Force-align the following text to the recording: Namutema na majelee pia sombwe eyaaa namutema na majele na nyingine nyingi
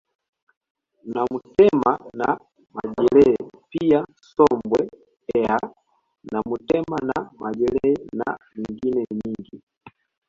Namutema 1.13 1.91
na 2.19 2.29
majelee 2.75 3.35
pia 3.71 3.99
sombwe 4.35 4.81
eyaaa 5.35 5.71
namutema 6.31 6.97
na 7.09 7.17
majele 7.41 7.87
na 8.19 8.29
nyingine 8.61 9.05
nyingi 9.19 9.57